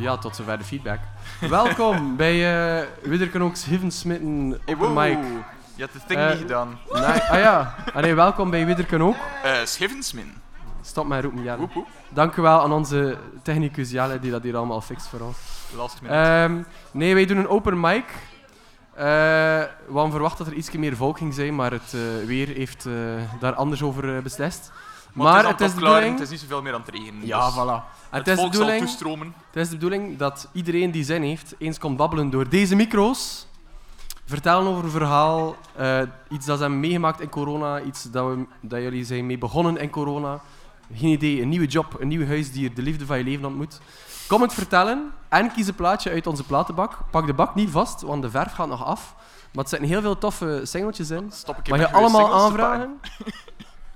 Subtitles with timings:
[0.00, 0.98] Ja, tot zover de feedback.
[1.40, 5.24] Welkom bij uh, Widderkenooks Hivensmitten Open Hey, Mic.
[5.74, 6.78] Je hebt het ding Eh, niet gedaan.
[6.92, 9.16] Nee, ah ja, ah, nee, welkom bij Widderken ook.
[9.42, 10.32] Eh Schivensmin.
[10.82, 11.56] Stop met roepen, Jelle.
[11.58, 11.86] Woep woep.
[12.08, 15.36] Dank u wel aan onze technicus Jelle die dat hier allemaal fixt voor ons.
[15.76, 16.20] Last minute.
[16.20, 18.04] Ehm, nee, wij doen een open mic.
[18.94, 19.06] Eh,
[19.86, 22.86] we hadden verwacht dat er iets meer volk ging zijn, maar het eh, weer heeft
[22.86, 22.92] eh,
[23.40, 24.72] daar anders over eh, beslist.
[25.12, 26.18] Maar, het is, de klaar, bedoeling...
[26.18, 27.26] het is niet zoveel meer aan het regenen.
[27.26, 27.84] Ja, dus voilà.
[28.10, 29.34] Het, het, is de zal bedoeling, toestromen.
[29.46, 33.46] het is de bedoeling dat iedereen die zin heeft, eens komt babbelen door deze micro's.
[34.24, 38.46] Vertellen over een verhaal, eh, iets dat ze hebben meegemaakt in corona, iets dat, we,
[38.60, 40.40] dat jullie zijn mee begonnen in corona.
[40.94, 43.80] Geen idee, een nieuwe job, een nieuw huisdier, de liefde van je leven ontmoet.
[44.28, 46.98] Kom het vertellen en kies een plaatje uit onze platenbak.
[47.10, 49.14] Pak de bak niet vast, want de verf gaat nog af.
[49.52, 51.30] Maar het zitten heel veel toffe singeltjes in.
[51.32, 53.00] Stop ik Mag je allemaal aanvragen.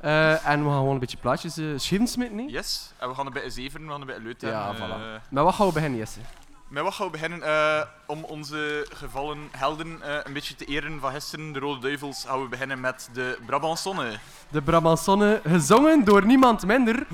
[0.05, 2.51] Eh, en we gaan gewoon een beetje plaatjes uh, schivensmitten, nee?
[2.51, 2.93] Yes.
[2.99, 4.79] En we gaan een beetje zeveren, we gaan een beetje leut Ja, voilà.
[4.81, 6.21] Eh, Met wat gaan we beginnen, Jesse?
[6.69, 7.43] met wat gaan we beginnen?
[7.43, 12.25] Eh, om onze gevallen helden eh, een beetje te eren van gisteren, de Rode Duivels,
[12.27, 14.19] gaan we beginnen met de Brabantsonne.
[14.51, 17.07] De Brabantsonne, gezongen door niemand minder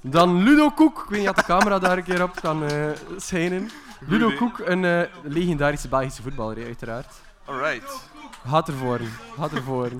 [0.00, 1.02] dan Ludo Koek.
[1.02, 3.70] Ik weet niet of de camera daar een keer op kan eh, schijnen.
[4.00, 4.30] Ludo.
[4.36, 7.14] Koek, een eh, legendarische Belgische voetballer, uiteraard.
[7.44, 8.08] Alright.
[8.46, 9.00] Gaat ervoor,
[9.38, 9.90] gaat ervoor.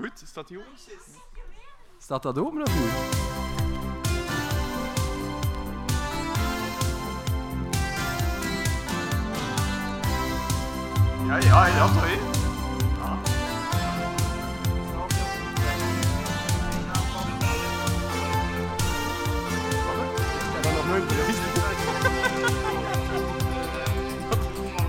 [0.00, 0.70] Goed, staat die open?
[2.10, 2.92] Staat dat open of niet?
[11.26, 12.18] Ja, ja, ja, toch, hè?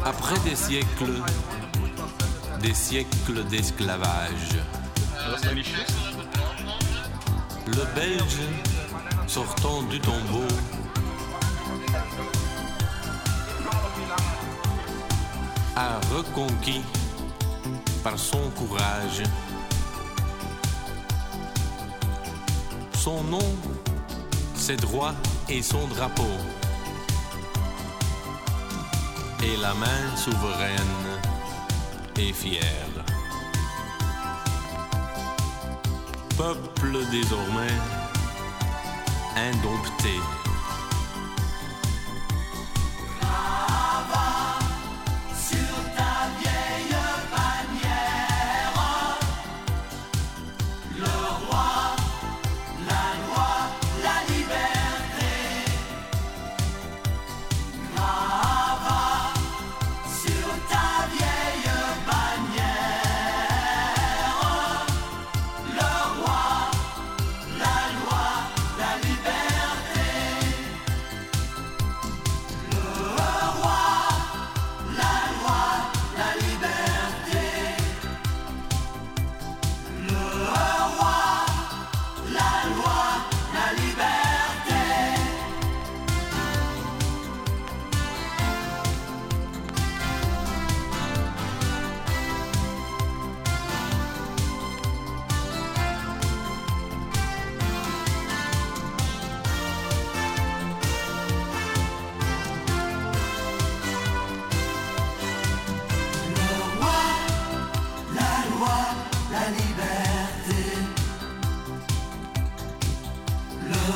[0.05, 1.21] Après des siècles,
[2.61, 4.63] des siècles d'esclavage,
[7.75, 8.39] le Belge,
[9.27, 10.47] sortant du tombeau,
[15.75, 16.81] a reconquis
[18.03, 19.23] par son courage.
[22.93, 23.55] Son nom,
[24.53, 25.15] ses droits
[25.49, 26.35] et son drapeau,
[29.43, 31.19] et la main souveraine
[32.17, 32.90] et fière.
[36.41, 37.77] Peuple désormais
[39.35, 40.40] indompté.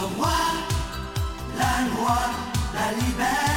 [0.01, 0.29] loi,
[1.57, 2.29] la loi,
[2.73, 3.54] la liberté.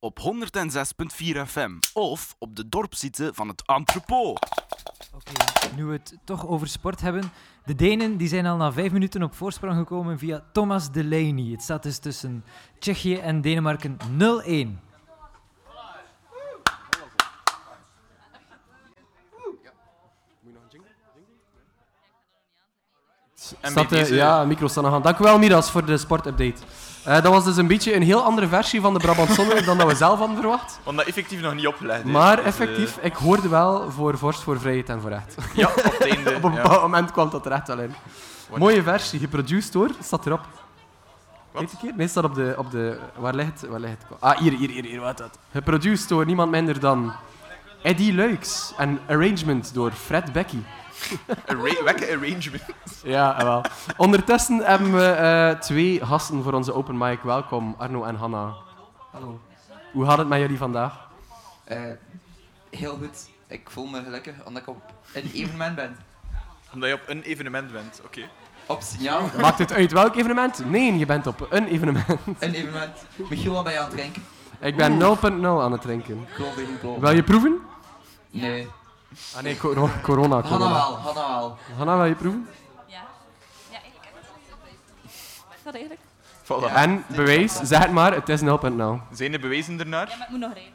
[0.00, 4.38] Op 106.4 FM of op de dorpsite van het entrepot.
[5.14, 5.32] Oké,
[5.76, 7.32] nu we het toch over sport hebben.
[7.64, 11.50] De Denen die zijn al na vijf minuten op voorsprong gekomen via Thomas Delaney.
[11.50, 12.44] Het staat dus tussen
[12.78, 14.80] Tsjechië en Denemarken 0-1.
[23.62, 25.02] Staat, eh, ja, micro's staan nog aan.
[25.02, 26.62] Dank u wel, Miras, voor de sportupdate.
[27.04, 29.78] Eh dat was dus een beetje een heel andere versie van de Brabant Zonne dan
[29.78, 30.80] dat we zelf hadden verwacht.
[30.82, 32.10] Want dat effectief nog niet opgelegd is.
[32.10, 35.34] Maar Dus, effectief, ik hoorde wel voor vorst, voor vrijheid en voor recht.
[35.36, 36.34] eh, ja, op het einde.
[36.36, 36.62] Op een ja.
[36.62, 37.94] bepaald moment kwam dat er echt wel in.
[38.56, 40.40] Mooie versie, geproduced door, staat erop.
[41.52, 41.60] Wat?
[41.62, 41.92] Weet keer?
[41.96, 42.98] Nee, staat op de, op de...
[43.16, 43.70] Waar ligt het?
[43.70, 44.20] Waar ligt het?
[44.20, 45.38] Ah, hier, hier, hier, hier, wat dat?
[45.52, 47.12] Geproduced door niemand minder dan
[47.82, 48.72] Eddie Luiks.
[48.76, 50.58] En arrangement door Fred Becky.
[51.46, 52.62] Arra- Wekke arrangement.
[53.04, 53.62] Ja, wel.
[53.96, 57.20] Ondertussen hebben we eh, twee gasten voor onze open mic.
[57.22, 58.54] Welkom, Arno en Hanna.
[59.12, 59.40] Hallo.
[59.92, 61.08] Hoe gaat het met jullie vandaag?
[61.64, 61.80] Eh,
[62.70, 63.28] heel goed.
[63.46, 64.82] Ik voel me gelukkig omdat ik op
[65.12, 65.96] een evenement ben.
[66.74, 68.00] Omdat je op een evenement bent.
[68.04, 68.20] Oké.
[68.66, 69.20] Op signaal.
[69.40, 70.64] Maakt het uit welk evenement?
[70.70, 72.06] Nee, je bent op een evenement.
[72.38, 72.96] Een evenement.
[73.30, 74.22] Michiel, wat ben je aan het drinken?
[74.60, 76.26] Ik ben 0.0 aan het drinken.
[76.34, 77.00] Klopt, klopt.
[77.00, 77.60] Wil je proeven?
[78.30, 78.68] Nee.
[79.36, 80.40] Ah nee, coro- corona.
[80.40, 80.72] Hanna corona.
[80.74, 81.58] wel, Hanna wel.
[81.76, 82.48] Hanna, wil je proeven?
[82.86, 83.00] Ja.
[83.70, 84.08] Ja, eigenlijk.
[85.56, 86.00] Is dat eigenlijk?
[86.44, 86.74] Voilà.
[86.76, 88.46] En bewijs, zeg het maar, het is 0.0.
[89.12, 90.08] Zijn de bewijzen ernaar?
[90.08, 90.72] Ja, maar ik moet nog rijden.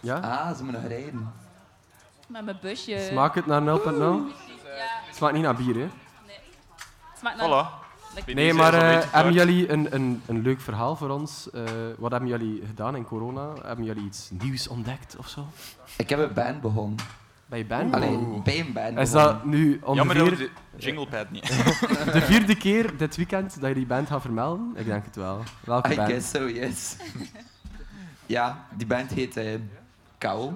[0.00, 0.16] Ja?
[0.18, 1.32] Ah, ze moeten nog rijden.
[2.26, 3.06] Met mijn busje.
[3.10, 3.64] Smaakt het naar 0.0?
[3.68, 5.80] Ja, Smaakt niet naar bier, hè?
[5.80, 5.90] het
[7.18, 7.46] smaakt naar...
[7.66, 7.86] Voilà.
[8.26, 11.50] Nee, maar eh, hebben jullie een, een, een leuk verhaal voor ons?
[11.50, 11.62] Eh,
[11.98, 13.52] wat hebben jullie gedaan in corona?
[13.62, 15.46] Hebben jullie iets nieuws ontdekt of zo?
[15.96, 16.98] Ik heb een band begonnen.
[17.46, 17.94] Bij Ben?
[17.94, 21.48] Alleen bij een band Is dat nu Jammer ongeveer de jinglepad niet
[22.12, 24.72] de vierde keer dit weekend dat je die band gaat vermelden?
[24.76, 25.42] Ik denk het wel.
[25.64, 26.10] Welke I band?
[26.10, 26.96] guess so, yes.
[28.26, 29.54] ja, die band heet eh
[30.18, 30.52] Kou.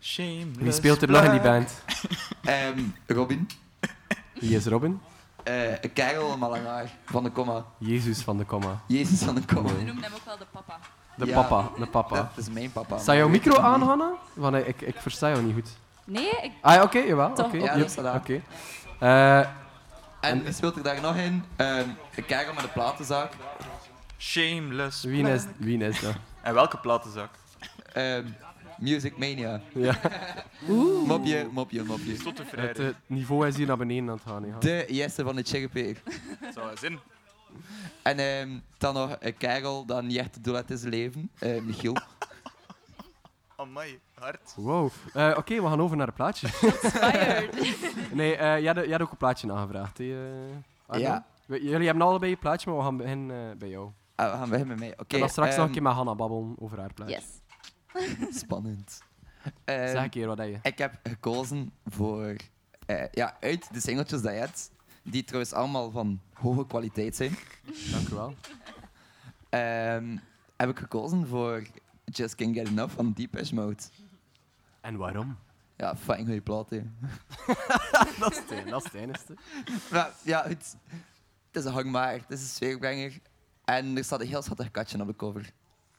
[0.00, 1.82] Shameless Wie speelt er nog in die band?
[2.44, 3.48] Ehm, Robin.
[4.40, 5.00] Wie is Robin?
[5.48, 7.64] Eh Karel Malenaar van de Comma.
[7.78, 8.80] Jezus van de Comma.
[8.86, 9.68] Jezus van de Comma.
[9.72, 10.78] We noemen hem ook wel de papa.
[11.16, 11.42] De Ja.
[11.42, 12.16] papa, de papa.
[12.16, 12.98] Dat is mijn papa.
[12.98, 13.82] Sta jouw micro aan.
[13.82, 14.10] Hanna?
[14.34, 15.68] Want eh, ik, ik versta jou niet goed.
[16.04, 16.52] Nee, ik...
[16.60, 17.32] Ah, ja, oké, jawel.
[17.34, 17.46] Toch?
[17.46, 18.16] Oké, Ja, dat aan.
[18.16, 18.40] Oké.
[18.98, 19.38] Eh,
[20.20, 21.44] En wie speelt er daar nog in?
[21.56, 21.88] Ehm
[22.26, 23.32] Karel met de platenzaak.
[24.18, 26.14] Shameless wie, is, wie is dat?
[26.42, 27.30] En welke platenzak?
[27.92, 28.24] Ehm,
[28.78, 29.60] Music Mania.
[29.74, 29.98] Ja,
[31.06, 32.16] Mopje, mopje, mopje.
[32.16, 32.76] Tot de het vrijdag.
[32.86, 34.46] eh, niveau is hier naar beneden aan het gaan.
[34.46, 34.58] Ja.
[34.58, 36.02] De Jesse van de Chickenpeer.
[36.54, 36.98] Zou wel zin.
[38.02, 41.30] En ehm, dan nog een Karel dat niet echt het doel uit zijn leven.
[41.38, 41.96] Eh, Michiel.
[43.56, 44.52] Amai, hard.
[44.56, 44.90] Wow.
[45.14, 46.48] Eh, Oké, we gaan over naar het plaatje.
[46.48, 47.54] Fired.
[48.12, 49.98] nee, eh jij, had, jij had ook een plaatje aangevraagd.
[49.98, 51.02] hè, eh, Arno?
[51.04, 51.26] Ja.
[51.46, 53.90] We- jullie hebben allebei een plaatje, maar we gaan beginnen eh, bij jou.
[54.14, 54.92] Ah, we gaan beginnen met mij.
[54.98, 55.14] Oké.
[55.14, 57.14] en dan straks nog ehm, een keer met Hanna babbelen over haar plaatje.
[57.14, 57.24] Yes.
[58.42, 59.00] Spannend.
[59.64, 60.58] Ehm, Zeg een keer wat dat je.
[60.62, 62.36] ik heb gekozen voor...
[62.86, 64.70] eh, ja, uit de singeltjes dat je hebt,
[65.02, 67.36] die trouwens allemaal van hoge kwaliteit zijn,
[67.90, 68.34] Dank u wel.
[69.48, 70.16] ehm,
[70.56, 71.62] heb ik gekozen voor
[72.04, 73.82] Just Can't Get Enough van Deepesh Mode.
[74.80, 75.38] En waarom?
[75.76, 76.82] Ja, fucking goede plaat, hè.
[78.20, 79.34] dat is het, ene- dat is het enigste.
[79.90, 80.76] Maar, ja, het,
[81.46, 83.18] het is een hangmaar, het is een sfeerbrenger.
[83.64, 85.52] En er staat een heel schattig katje op de cover.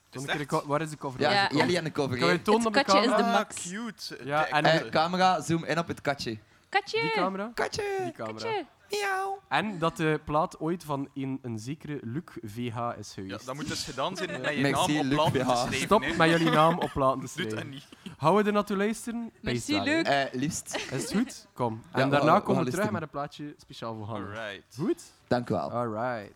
[0.09, 1.19] Toon een keer de co- Waar is de cover?
[1.21, 1.49] Ja, Ja.
[1.51, 2.17] jullie aan de cover.
[2.17, 2.39] Kan je hè?
[2.39, 3.27] tonen op Het de katje is camera?
[3.31, 3.69] de Ah, max.
[3.69, 4.23] cute.
[4.25, 6.37] Ja, en- eh, Eh, camera, zoom in op het katje.
[6.69, 7.01] Katje.
[7.01, 7.51] Die camera?
[7.53, 7.83] Katje!
[8.03, 8.33] Die camera.
[8.49, 8.65] Katje.
[8.89, 9.41] Miauw!
[9.49, 13.45] En dat de plaat ooit van een, een zekere Luc VH is ja, geweest.
[13.45, 15.57] dat moet dus gedaan zijn met je Merci, naam op Luc platen te VH.
[15.57, 15.79] schrijven.
[15.85, 16.13] Stop hè.
[16.15, 17.69] met jullie naam op platen te Doe dat schrijven.
[17.69, 17.87] niet.
[18.17, 19.31] Houden we er naartoe luisteren?
[19.41, 20.03] Merci, Peace, Luc.
[20.07, 20.75] Eh, liefst.
[20.75, 21.47] Is het goed?
[21.53, 21.81] Kom.
[21.93, 22.93] Ja, En we- daarna we komen we terug luisteren.
[22.93, 24.25] met een plaatje speciaal voor Hanna.
[24.27, 24.75] Alright.
[24.75, 25.01] Goed?
[25.27, 25.71] Dank u wel.
[25.71, 26.33] Alright.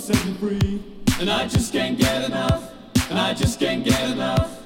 [0.00, 0.82] Set me free.
[1.20, 2.72] And I just can't get enough.
[3.10, 4.59] And I just can't get enough.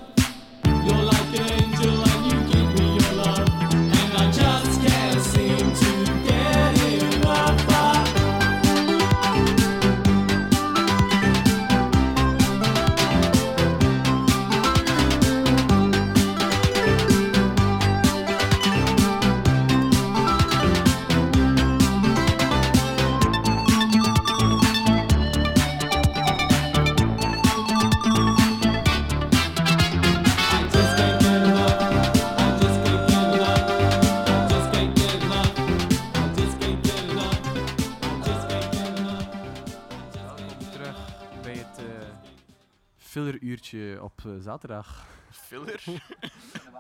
[44.01, 45.07] Op eh, zaterdag.
[45.31, 45.85] Filler?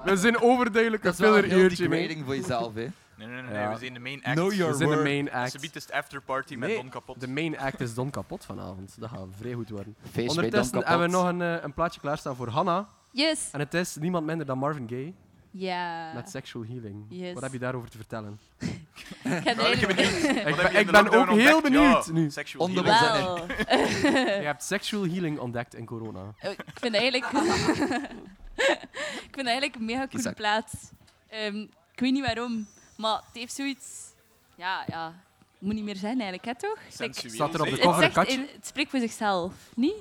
[0.05, 2.87] We zijn overduidelijk een Dat is voor jezelf, hè.
[3.17, 4.37] Nee, nee, nee, we zijn de main act.
[4.37, 5.61] Know your We zijn de main Ze act.
[5.61, 7.21] biedt is de afterparty met Nee, Don kapot.
[7.21, 9.01] De main act is Don kapot vanavond.
[9.01, 9.97] Dat gaat vrij goed worden.
[10.01, 12.89] Feest bij Don Ondertussen hebben we nog een, eh, een plaatje klaarstaan voor Hanna.
[13.11, 13.49] Yes.
[13.53, 15.15] En het is niemand minder dan Marvin Gaye
[15.57, 16.13] Ja.
[16.15, 17.05] met Sexual Healing.
[17.09, 17.33] Yes.
[17.35, 18.39] Wat heb je daarover te vertellen?
[19.23, 22.31] Ik heb Nou, ik ben Ik ben, ik ook heel benieuwd Ja, nu.
[22.31, 23.53] Sexual Onder healing.
[24.41, 26.35] Je hebt Sexual Healing ontdekt in corona.
[26.39, 27.33] Eh, Ik vind eigenlijk...
[29.27, 30.73] ik vind eigenlijk een mega coole plaats.
[31.29, 31.57] Ehm,
[31.93, 33.87] ik weet niet waarom, maar het heeft zoiets...
[34.57, 35.07] Ja, ja.
[35.53, 36.79] Het moet niet meer zijn eigenlijk, hè, toch?
[36.89, 39.95] Sensueel, Staat er op de het, cover zegt in- het spreekt voor zichzelf, niet?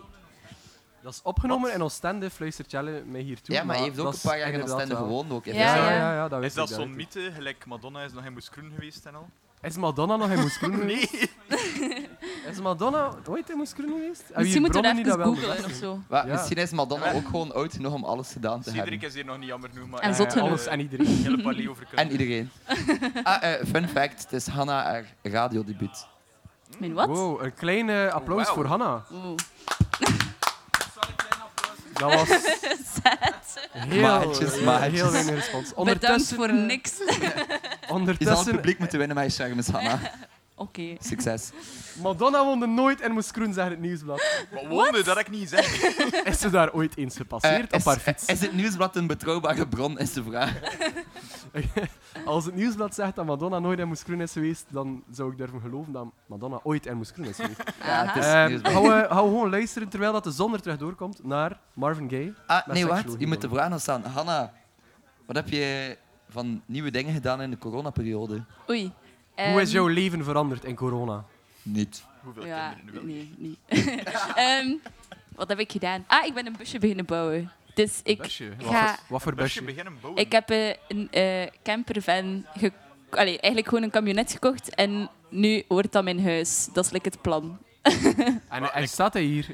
[1.04, 3.56] Dat is opgenomen in Oostende, fluistert Jelle mij hier toe.
[3.56, 5.46] Ja, maar hij heeft ook een paar jaar in Oostende wel- gewoond ook.
[5.46, 6.28] Ja, Ja, ja.
[6.28, 7.32] dat Is dat zo'n mythe?
[7.36, 9.30] Gelijk Madonna is nog in Moeskroen geweest en al?
[9.62, 11.08] Is Madonna nog in Moeskroen Nee.
[11.08, 11.30] geweest?
[12.50, 14.22] Is Madonna ooit in Moeskroen geweest?
[14.26, 16.00] Hebben Misschien moeten we even dat googlen of zo.
[16.10, 16.24] Ja.
[16.24, 19.08] Misschien is Madonna ook gewoon oud genoeg om alles gedaan te Cedric hebben.
[19.08, 20.00] is hier nog niet jammer genoeg, maar...
[20.00, 20.48] En eh, zot genoeg.
[20.48, 21.08] Alles en iedereen.
[21.24, 22.06] Hele palie over kunnen.
[22.06, 22.50] En iedereen.
[23.24, 26.08] ah, eh, fun fact, het is Hannah haar radiodebuut.
[26.78, 27.08] Mijn wat?
[27.08, 28.54] Wow, een kleine applaus Wauw.
[28.56, 29.04] voor Hanna.
[32.10, 32.30] Dat was
[33.90, 35.00] heel, Maatjes, heel, maatjes.
[35.02, 35.70] heel weinig respons.
[35.70, 36.92] Bedankt Ondertussen, voor eh, niks.
[36.98, 37.22] Je zal
[37.80, 40.00] het ondertussen publiek moeten winnen met je charmes, Hannah.
[40.56, 40.96] Oké.
[41.10, 41.52] Succes.
[42.02, 44.46] Madonna woonde nooit in Moeskroen, zegt het nieuwsblad.
[44.52, 45.84] Wat wonde, dat heb ik niet gezegd.
[46.28, 48.26] Is ze daar ooit eens gepasseerd Eh, op haar is, fiets?
[48.26, 50.60] is het nieuwsblad een betrouwbare bron, is de vraag.
[52.26, 55.62] Als het nieuwsblad zegt dat Madonna nooit in Moeskroen is geweest, dan zou ik durven
[55.62, 57.64] geloven dat Madonna ooit in Moeskroen is geweest.
[57.84, 58.74] Ja, het is Ehm, nieuwsblad.
[58.74, 62.10] gaan, we, gaan we gewoon luisteren terwijl dat de zon er terug doorkomt naar Marvin
[62.10, 62.34] Gaye.
[62.48, 63.20] Ah, met nee, sexual wacht.
[63.20, 63.54] Je moet de healing.
[63.56, 64.04] vraag nog staan.
[64.04, 64.54] Hanna,
[65.26, 65.98] wat heb je
[66.30, 68.44] van nieuwe dingen gedaan in de coronaperiode?
[68.70, 68.92] Oei.
[69.36, 71.26] Hoe is Ehm, jouw leven veranderd in corona?
[71.62, 72.04] Niet.
[72.24, 73.16] Hoeveel Ja, kinderen nu wel?
[73.16, 73.58] nee, niet.
[74.36, 74.74] Ehm,
[75.36, 76.04] wat heb ik gedaan?
[76.08, 77.52] Ah, ik ben een busje beginnen bouwen.
[77.74, 78.50] Dus ik, busje?
[78.58, 79.64] Wat, ga- voor, wat voor Busje busje?
[79.64, 80.22] beginnen bouwen.
[80.22, 80.50] ik heb
[80.88, 82.72] een eh, campervan ge
[83.10, 86.68] Allee, eigenlijk gewoon een camionet gekocht en nu wordt dat mijn huis.
[86.74, 87.58] Dat is like het plan.
[88.50, 89.46] En, en staat hij hier?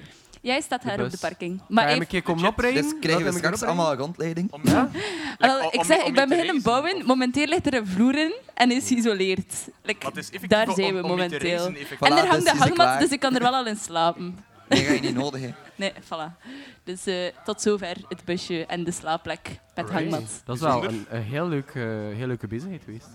[0.42, 1.58] Jij staat De daar op de parking.
[1.60, 2.82] Ga Maar je hem even- een keer komen oprijden?
[2.84, 4.52] Dus krijgen we een straks allemaal een rondleiding?
[4.52, 4.90] Om, Ja?
[5.38, 7.06] Wel, ik zeg, om ik ben beginnen bouwen.
[7.06, 9.54] Momenteel ligt er een vloer in en is geïsoleerd.
[9.84, 11.40] Like, is daar zijn we momenteel.
[11.40, 11.98] reizen, effectief.
[11.98, 13.76] Voilà, en er dus hangt de het hangmat, dus ik kan er wel al in
[13.78, 14.38] slapen.
[14.70, 15.50] Nee, ga je niet nodig, hè.
[15.76, 16.38] Nee, voilà.
[16.84, 20.42] Dus eh, tot zover het busje en de slaapplek met hangmat.
[20.46, 21.84] Dat is wel een, een heel, leuk, eh,
[22.16, 23.08] heel leuke bezigheid geweest.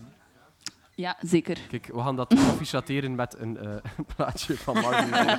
[0.95, 1.59] Ja, zeker.
[1.71, 3.69] Kijk, we gaan dat affichateren met een eh,
[4.17, 5.39] plaatje van Marvin.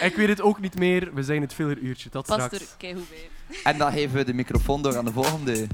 [0.00, 1.14] Ik weet het ook niet meer.
[1.14, 2.08] We zijn het filleruurtje.
[2.10, 2.62] Tot Past straks.
[2.64, 3.28] er keigoed bij.
[3.64, 5.66] En dan geven we de microfoon door aan de volgende.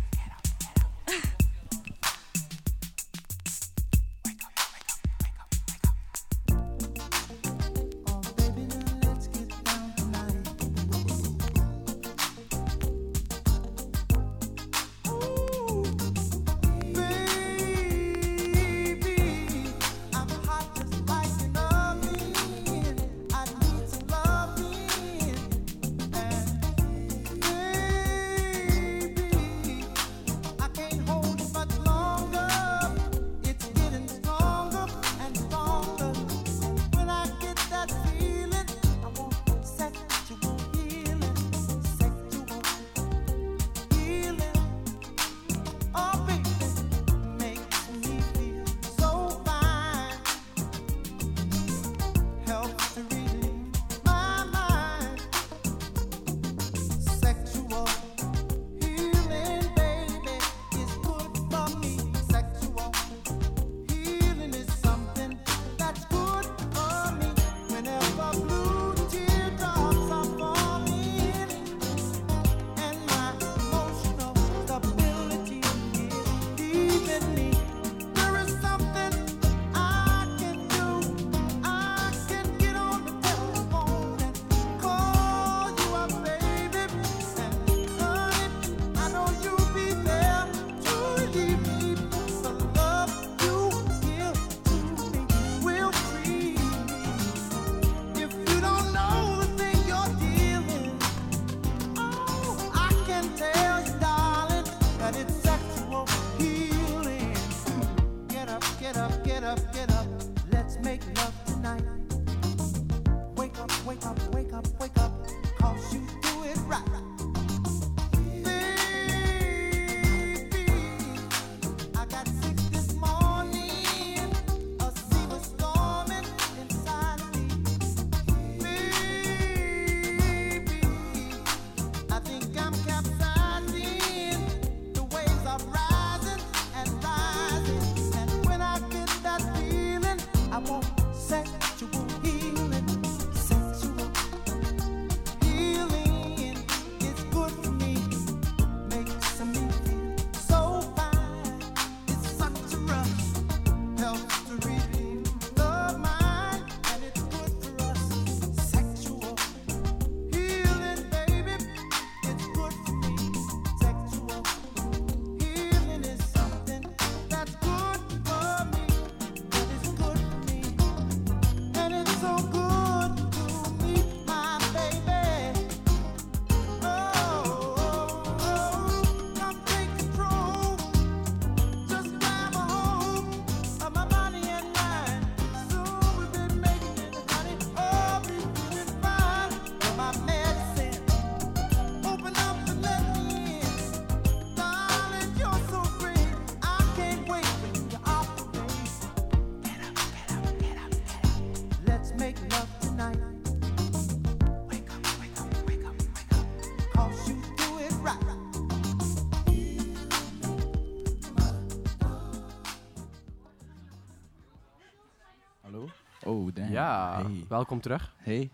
[216.84, 217.44] Ja, Hey.
[217.48, 218.12] welkom terug.
[218.16, 218.50] Hey.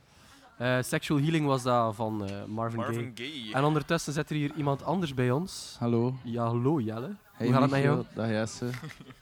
[0.58, 3.30] Eh, Sexual Healing was dat van eh, Marvin, Marvin Gaye.
[3.30, 3.54] Gaye.
[3.54, 5.76] En ondertussen zit er hier iemand anders bij ons.
[5.78, 6.14] Hallo.
[6.22, 7.16] Ja, hallo Jelle.
[7.32, 8.04] Hey, Hoe gaat het met jou?
[8.14, 8.70] Dag Jesse.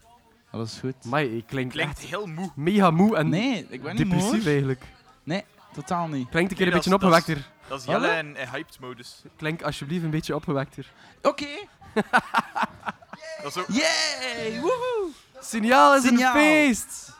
[0.51, 1.05] Alles goed?
[1.05, 2.49] Maar je klinkt, Klinkt echt heel moe.
[2.55, 4.15] mega moe en Nee, ik ben niet moe.
[4.15, 4.51] depressief hoor.
[4.51, 4.83] eigenlijk.
[5.73, 6.29] Totaal niet.
[6.29, 7.47] Klinkt een keer Nee, een beetje opgewekter.
[7.67, 7.85] Dat is?
[7.85, 9.21] Jelle in, in hyped modus.
[9.35, 10.91] Klink alsjeblieft een beetje opgewekter.
[11.21, 11.45] Oké.
[13.43, 13.67] Dat is ook...
[13.67, 14.59] Yay!
[14.61, 15.09] Woehoe!
[15.39, 16.35] Signaal is Signaal.
[16.35, 17.17] een feest!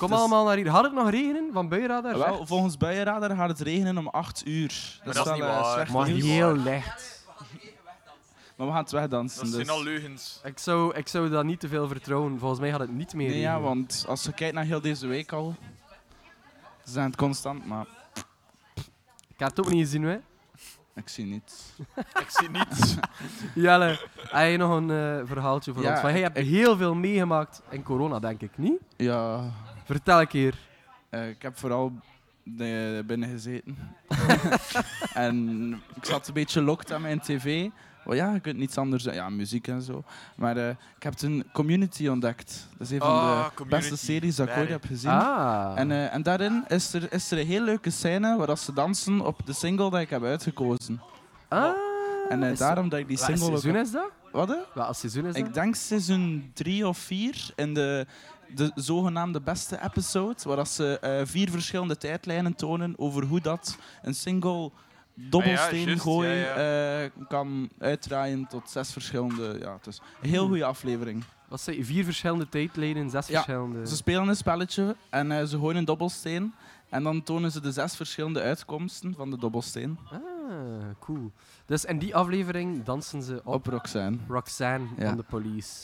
[0.00, 0.68] Kom Dus- allemaal naar hier.
[0.68, 2.18] Had het nog regenen van buienradar?
[2.18, 5.00] Wel, volgens buienradar gaat het regenen om 8 uur.
[5.04, 5.72] Dat, dat is wel niet eh, waar.
[5.74, 6.24] slecht Maar nieuws.
[6.24, 7.24] heel licht.
[8.56, 9.42] Maar we gaan het wegdansen.
[9.44, 9.66] Dat dus.
[9.66, 10.40] zijn al leugens.
[10.44, 12.38] Ik zou, ik zou dat niet te veel vertrouwen.
[12.38, 15.06] Volgens mij gaat het niet meer Nee, ja, want als je kijkt naar heel deze
[15.06, 15.54] week al,
[16.84, 17.86] ze zijn het constant, maar
[19.28, 20.18] Ik heb het ook niet gezien, hè.
[20.94, 21.54] ik zie niets.
[22.24, 22.94] Ik zie niets.
[23.54, 26.00] Jelle, heb je nog een eh, verhaaltje voor Ja, ons?
[26.00, 28.80] Want jij hebt ik- heel veel meegemaakt in corona, denk ik, niet?
[28.96, 29.50] Ja,
[29.90, 30.54] Vertel een keer.
[31.08, 31.92] eh, ik heb vooral
[32.42, 33.78] de- binnen gezeten.
[35.14, 37.68] en ik zat een beetje locked aan mijn tv.
[38.04, 39.04] Wel ja, je kunt niets anders.
[39.04, 40.02] Ja, muziek en zo.
[40.36, 42.68] Maar eh, ik heb een community ontdekt.
[42.78, 43.88] Dat is een van Ah, de Community.
[43.88, 45.10] beste series dat ik ooit heb gezien.
[45.10, 45.72] Ah.
[45.78, 48.72] En, eh, en daarin is er, is er een heel leuke scène waar dat ze
[48.72, 51.00] dansen op de single dat ik heb uitgekozen.
[51.48, 51.72] ah.
[52.28, 53.48] En daarom dat ik die single ook...
[53.58, 54.10] seizoen is dat?
[54.32, 54.56] Wat?
[54.74, 55.46] Welk seizoen is dat?
[55.46, 58.06] Ik denk seizoen 3 of 4 in de,
[58.54, 63.78] de zogenaamde beste episode, waar dat ze eh, vier verschillende tijdlijnen tonen over hoe dat
[64.02, 64.70] een single
[65.14, 66.54] dobbelsteen Ah juist, gooi ja,
[67.02, 69.56] eh, kan uitdraaien tot zes verschillende...
[69.60, 69.78] Ja,
[70.22, 71.24] een heel goede aflevering.
[71.48, 71.84] Wat zei je?
[71.84, 73.86] Vier verschillende tijdlijnen, zes Ja, verschillende...
[73.88, 76.54] Ze spelen een spelletje en eh, ze gooien een dobbelsteen.
[76.88, 80.20] En dan tonen ze de zes verschillende uitkomsten van de dobbelsteen Ah,
[80.98, 81.30] cool.
[81.66, 84.18] Dus in die aflevering dansen ze op, op Roxanne.
[84.28, 85.06] Roxanne Ja.
[85.06, 85.76] van de Police.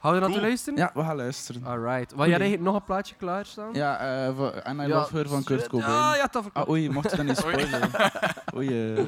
[0.00, 0.78] Hou je dat te luisteren?
[0.78, 1.64] Ja, we gaan luisteren.
[1.64, 2.14] Alright.
[2.14, 3.74] Wil jij nog een plaatje klaarstaan?
[3.74, 5.68] Ja, eh, And I Ja, Love Her van Kurt.
[5.68, 5.90] Cobain.
[5.92, 6.66] Ja, ja, dat verklopt.
[6.66, 7.54] Ah, oei, mocht je dat niet Oei.
[7.60, 7.90] spoilen?
[8.56, 9.04] Oei, eh.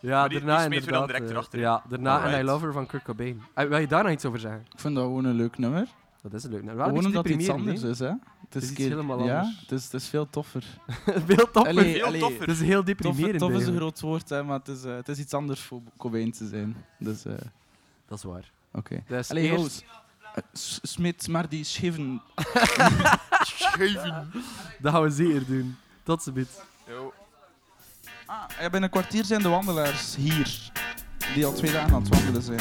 [0.00, 1.06] Ja, Maar die- daarna die we inderdaad.
[1.06, 1.58] direct eh, erachter.
[1.58, 2.42] ja, daarna And I.
[2.42, 3.42] Love Her van Kurt Cobain.
[3.54, 4.60] Eh, wil je daar nog iets over zeggen?
[4.72, 5.86] Ik vind dat gewoon een leuk nummer.
[6.22, 6.62] Dat is leuk.
[6.62, 8.12] Nou, wel een Gewoon omdat het iets anders is, hè?
[8.48, 9.60] Het is keer- helemaal ja, anders.
[9.60, 10.64] het is, het is veel toffer.
[11.26, 11.66] Veel toffer.
[11.72, 12.40] Allee, Veel allee, toffer.
[12.40, 13.38] Het is heel Tof, deprimerend.
[13.38, 15.80] tof is een groot woord, hè, maar het is, eh, het is iets anders voor
[15.96, 16.76] Cobain te zijn.
[16.98, 17.32] Dus, eh,
[18.08, 18.50] Dat is waar.
[18.72, 19.02] oké.
[19.06, 19.80] Dus Allee, eerst-.
[19.80, 19.88] Eh,
[20.82, 22.22] Smit maar die scheven.
[23.40, 24.32] Schuiven.
[24.78, 25.76] Dat gaan we zeker doen.
[26.02, 26.48] Tot ziens.
[26.86, 27.12] Yo.
[28.26, 30.70] Ah, ja, binnen een kwartier zijn de wandelaars hier.
[31.34, 32.60] Die al twee dagen aan het wandelen zijn.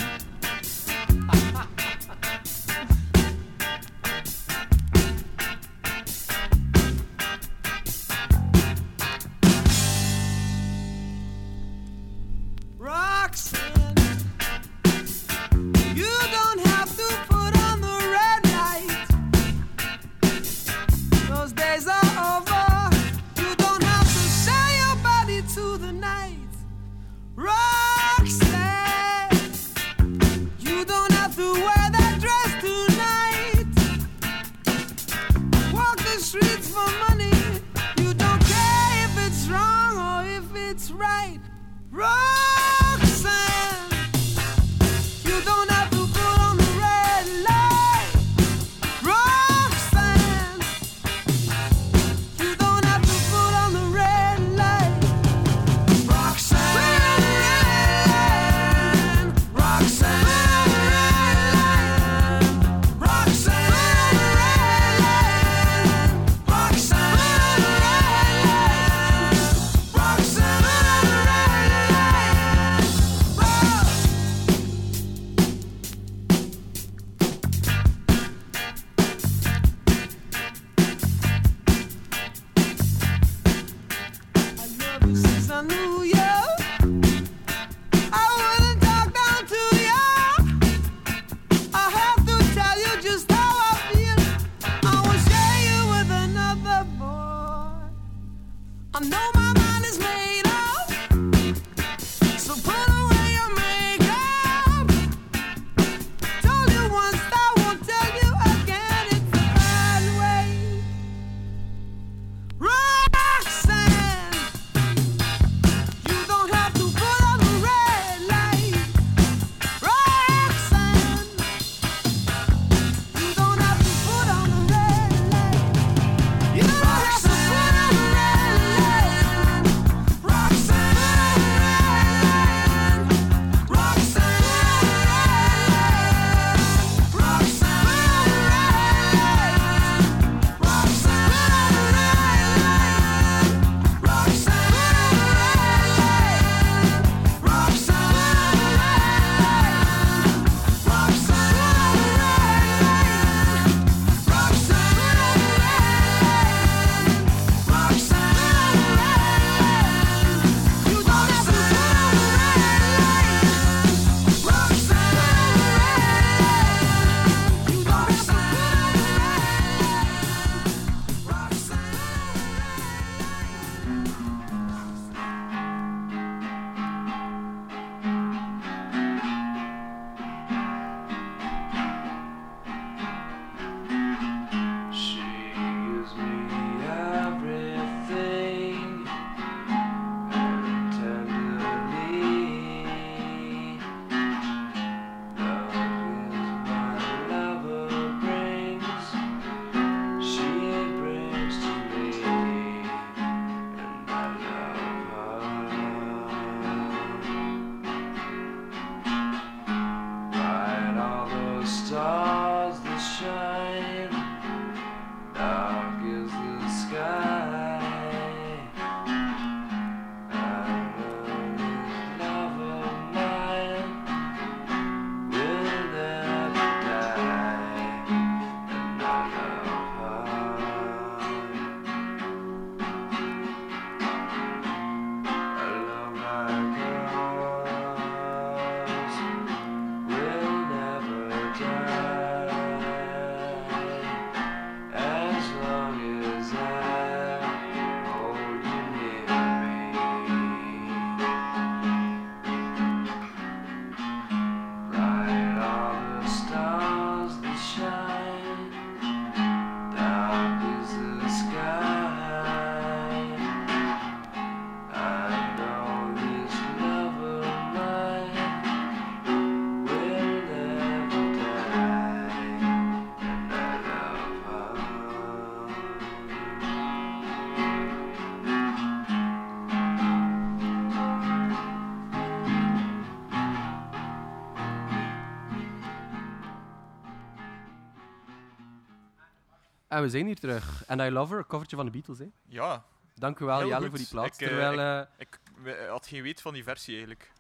[289.96, 290.84] En we zijn hier terug.
[290.88, 292.20] And I Love Her, een covertje van de Beatles.
[292.20, 292.26] Hè.
[292.48, 292.84] Ja.
[293.16, 294.38] Dank u wel, Heel Jelle, voor die plaats.
[294.40, 297.32] Ik, eh, Terwijl, ik, eh, ik we- had geen weet van die versie eigenlijk.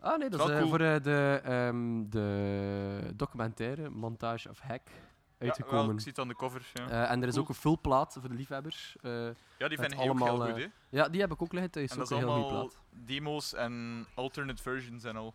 [0.00, 0.68] Ah nee, dat is eh, cool.
[0.68, 4.82] voor eh, de, ehm, de documentaire Montage of Hack
[5.38, 5.86] uitgekomen.
[5.86, 6.88] wel, ik zie het aan de cover, ja.
[6.88, 7.42] Eh, en er is Cool.
[7.44, 8.96] ook een vulplaat voor de liefhebbers.
[9.00, 9.10] eh,
[9.58, 10.68] Ja, die vind ik allemaal, heel goed, eh, hè.
[10.98, 11.90] Ja, die heb ik ook liggen thuis.
[11.90, 12.78] En dat is heel allemaal plaat.
[12.90, 15.34] demo's en alternate versions en al.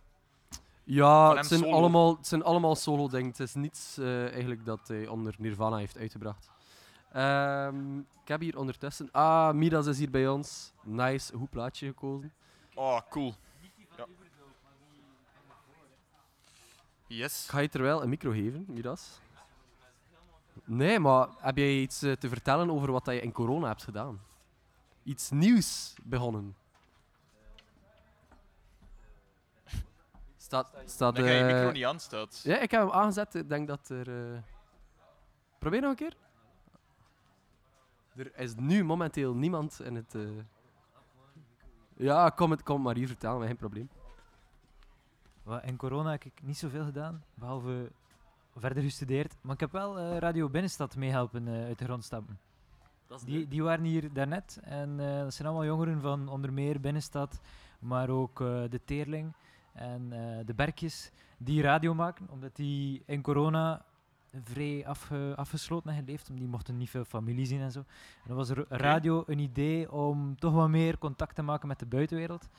[0.84, 1.76] Ja, het zijn, solo.
[1.76, 3.28] allemaal, het zijn allemaal solo dingen.
[3.28, 6.52] Het is niets eh, eigenlijk dat hij onder Nirvana heeft uitgebracht.
[7.12, 9.10] Ehm, ik heb hier ondertussen...
[9.12, 10.74] Ah, Midas is hier bij ons.
[10.84, 12.34] Nice, goed plaatje gekozen.
[12.74, 13.34] Oh, cool.
[13.98, 14.06] Ja.
[17.08, 17.44] Yes.
[17.44, 19.20] Ik ga je terwijl een micro geven, Midas.
[20.66, 24.22] Nee, maar heb jij iets eh, te vertellen over wat je in corona hebt gedaan?
[25.04, 26.56] Iets nieuws begonnen?
[30.54, 32.42] Staat, staat, Dan ga je eh, micro niet aan, staat.
[32.44, 33.36] Ja, ik heb hem aangezet.
[33.36, 34.34] Ik denk dat er...
[34.34, 34.40] eh,
[35.60, 36.16] Probeer nog een keer.
[38.16, 40.16] Er is nu momenteel niemand in het...
[40.16, 40.22] eh,
[41.96, 43.90] Ja, kom het, kom maar hier vertellen, geen probleem.
[45.44, 47.92] Wat, in corona heb ik niet zoveel gedaan, behalve
[48.56, 49.36] verder gestudeerd.
[49.42, 52.40] Maar ik heb wel eh, Radio Binnenstad meehelpen eh, uit de grond stampen.
[53.26, 57.40] Die, die waren hier daarnet en eh, dat zijn allemaal jongeren van onder meer Binnenstad,
[57.80, 59.34] maar ook eh, de Teerling
[59.74, 63.86] en eh, de Berkjes, die radio maken, omdat die in corona
[64.44, 67.80] vrij afge- afgesloten hebben geleefd, omdat die mochten niet veel familie zien en zo.
[67.80, 71.80] En dan was er radio een idee om toch wat meer contact te maken met
[71.80, 72.50] de buitenwereld.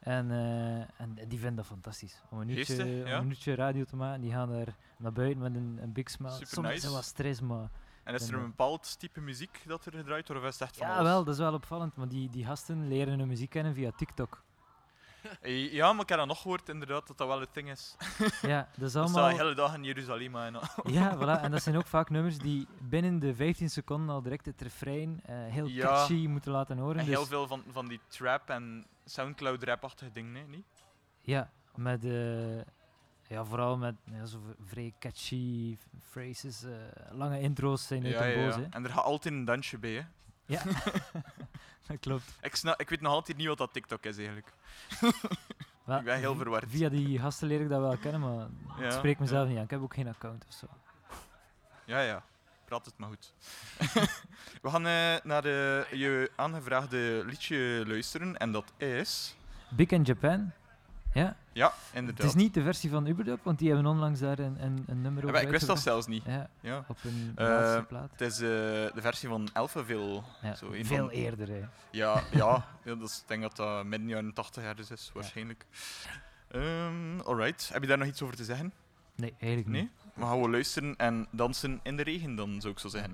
[0.00, 2.22] En, eh, en die vinden dat fantastisch.
[2.30, 3.18] Om een uurtje, Geestig, om ja.
[3.18, 6.32] een uurtje radio te maken, die gaan daar naar buiten met een, een big smile.
[6.32, 6.86] Super Soms nice.
[6.86, 7.70] er wat stress, maar...
[8.04, 10.76] En is er een bepaald type muziek dat er gedraaid wordt, of is het echt
[10.76, 11.06] van Ja, alles?
[11.08, 14.42] wel, dat is wel opvallend, maar die, die gasten leren hun muziek kennen via TikTok.
[15.40, 17.96] Eh, Ja, maar ik heb dat nog gehoord, inderdaad, dat dat wel het ding is.
[18.42, 20.90] Ja, dat is allemaal- de hele dag in Jeruzalem en al.
[20.90, 21.42] Ja, voilà.
[21.42, 25.20] En dat zijn ook vaak nummers die binnen de 15 seconden al direct het refrein
[25.24, 25.86] eh, heel Ja.
[25.86, 26.98] catchy moeten laten horen.
[26.98, 30.64] En dus, heel veel van, van die trap en Soundcloud-rap-achtige dingen, niet?
[31.20, 32.56] Ja, met, eh,
[33.28, 35.76] ja, vooral met ja, zo vrij catchy
[36.10, 36.62] phrases.
[36.64, 36.70] eh,
[37.10, 38.54] lange intro's zijn Ja, boos.
[38.54, 38.66] ja.
[38.70, 40.02] En er gaat altijd een dansje bij, hè?
[40.50, 40.62] Ja,
[41.86, 42.38] dat klopt.
[42.40, 44.52] Ik, snap, ik weet nog altijd niet wat dat TikTok is, eigenlijk.
[45.84, 46.64] Wel, ik ben heel verward.
[46.68, 48.46] Via die gasten leer ik dat wel kennen, maar
[48.78, 49.48] Ja, ik spreek mezelf ja.
[49.48, 49.64] niet aan.
[49.64, 50.66] Ik heb ook geen account of zo.
[51.84, 52.22] Ja, ja.
[52.64, 53.32] Praat het maar goed.
[54.62, 59.36] We gaan eh, naar de, je aangevraagde liedje luisteren, en dat is...
[59.68, 60.52] Big in Japan.
[61.14, 61.36] Ja.
[61.52, 62.22] Ja, inderdaad.
[62.22, 65.00] Het is niet de versie van Uberdub, want die hebben onlangs daar een, een, een
[65.02, 66.24] nummer Ja, over maar ik wist dat zelfs niet.
[66.26, 66.84] Ja, Ja.
[66.88, 68.10] op een laatste plaat.
[68.10, 68.48] Het is eh,
[68.94, 70.22] de versie van Alphaville.
[70.42, 71.60] Ja, zo, veel van- eerder, hè.
[71.90, 75.66] Ja, ja, ja is, ik denk dat dat midden jaren 80 ergens is, waarschijnlijk.
[76.48, 78.72] Ehm, alright, heb je daar nog iets over te zeggen?
[79.16, 79.80] Nee, eigenlijk Nee?
[79.82, 79.90] niet.
[80.14, 83.12] We gaan we luisteren en dansen in de regen dan, zou ik zo zeggen.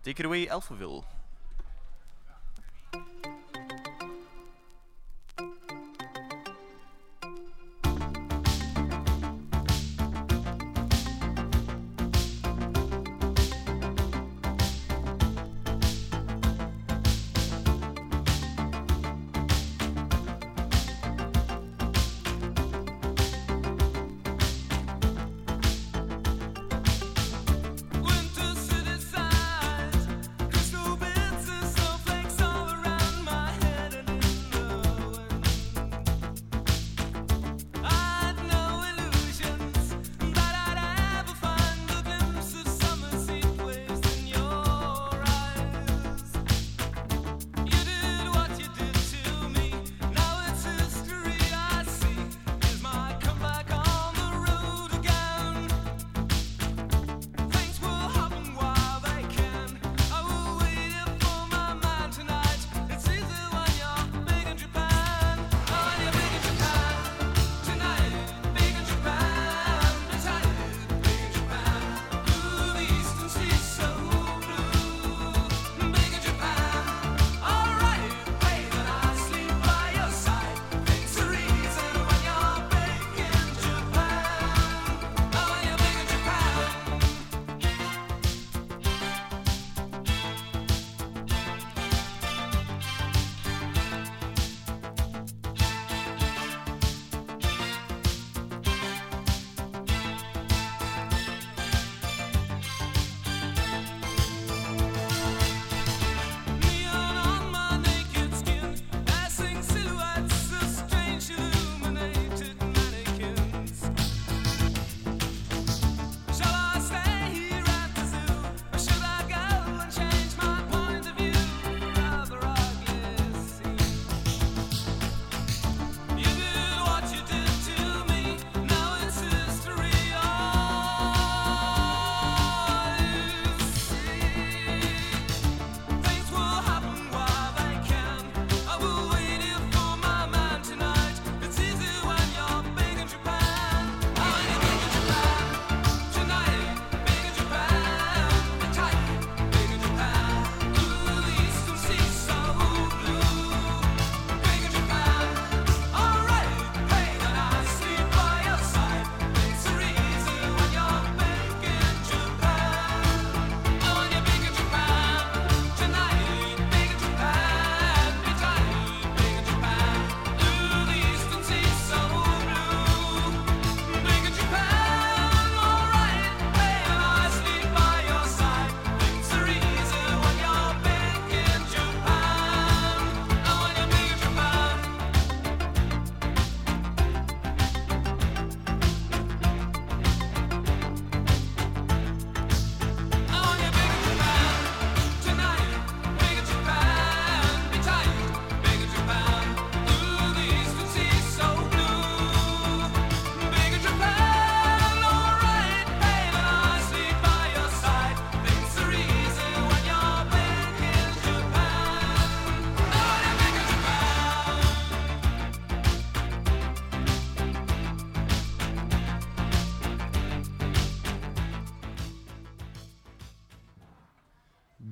[0.00, 1.02] Take it away, Alphaville.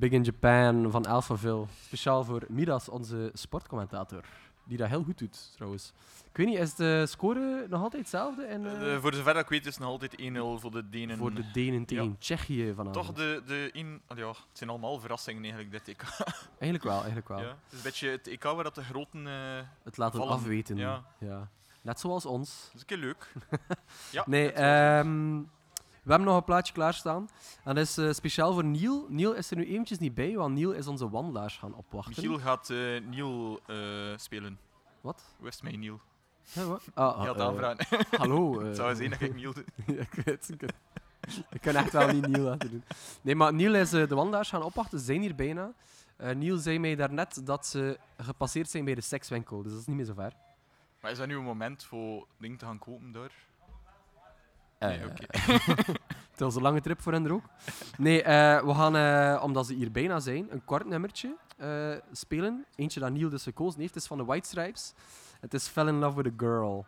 [0.07, 1.65] Big in Japan van Alphaville.
[1.85, 4.21] Speciaal voor Midas, onze sportcommentator.
[4.65, 5.93] Die dat heel goed doet, trouwens.
[6.31, 8.45] Ik weet niet, is de score nog altijd hetzelfde?
[8.45, 11.17] En, eh, Eh, voor zover ik weet is het nog altijd 1-0 voor de Denen.
[11.19, 12.11] voor de Denen tegen Ja.
[12.19, 13.07] Tsjechië vanavond.
[13.07, 16.03] Toch de, de in, ah, ja, het zijn allemaal verrassingen eigenlijk, dit EK.
[16.59, 17.39] Eigenlijk wel, eigenlijk wel.
[17.39, 19.33] Ja, het is een beetje het EK waar dat de groten eh,
[19.83, 20.35] Het laten vallen.
[20.35, 20.77] afweten.
[20.77, 21.49] Ja, Ja.
[21.83, 22.65] Net zoals ons.
[22.65, 23.33] dat is een keer leuk.
[24.13, 25.43] ja, Nee, ehm,
[26.07, 27.29] we hebben nog een plaatje klaarstaan.
[27.65, 29.07] En dat is eh, speciaal voor Niel.
[29.09, 32.15] Niel is er nu eventjes niet bij, want Niel is onze wandelaars gaan opwachten.
[32.23, 33.77] Michiel gaat eh Niel eh,
[34.17, 34.59] spelen.
[35.01, 35.23] Wat?
[35.43, 36.01] Het met Niel?
[36.53, 36.83] Ja, wat?
[36.95, 37.87] Ah, eh, aanvragen.
[38.21, 38.53] hallo.
[38.61, 38.75] Het eh.
[38.75, 39.65] zou zijn dat ik Niel doe.
[39.97, 40.49] Ja, ik weet het.
[40.49, 40.63] Ik,
[41.51, 42.85] ik kan echt wel niet Niel laten doen.
[43.23, 44.99] Nee, maar Niel is eh, de wandelaars gaan opwachten.
[44.99, 45.73] Ze zijn hier bijna.
[46.17, 49.63] Eh Niel zei mij daarnet dat ze gepasseerd zijn bij de sekswinkel.
[49.63, 50.33] Dus dat is niet meer zo ver.
[51.01, 53.33] Maar is dat nu een moment voor dingen te gaan kopen daar?
[54.79, 55.27] Eh, Nee, oké.
[56.31, 57.45] Het was een lange trip voor hen er ook.
[57.99, 62.65] Nee, eh, we gaan, eh, omdat ze hier bijna zijn, een kort nummertje eh, spelen.
[62.75, 64.93] Eentje dat Niel dus gekozen heeft, is van de White Stripes.
[65.41, 66.87] Het is Fell in Love with a Girl.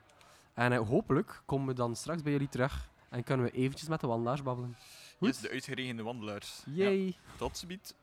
[0.55, 4.07] En hopelijk komen we dan straks bij jullie terug en kunnen we eventjes met de
[4.07, 4.77] wandelaars babbelen.
[5.18, 5.29] Goed?
[5.29, 6.62] Yes, de uitgeregende wandelaars.
[6.66, 7.05] Yay.
[7.07, 7.94] Ja, tot ziens.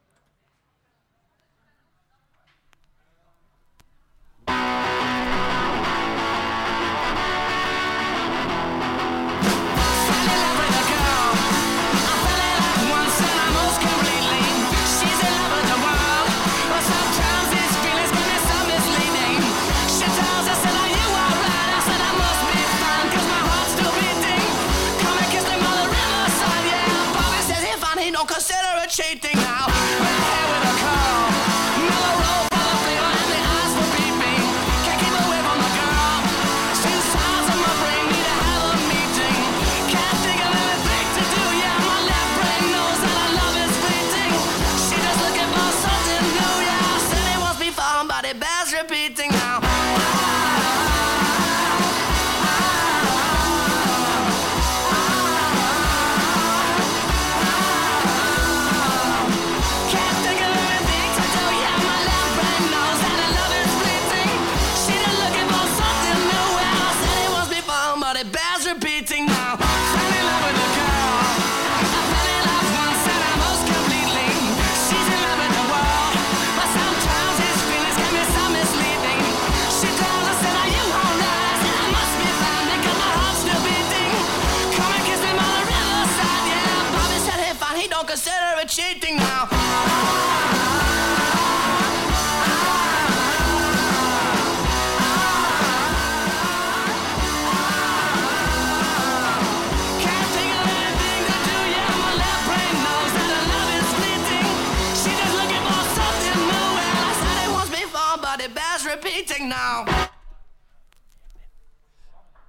[28.96, 29.35] chain.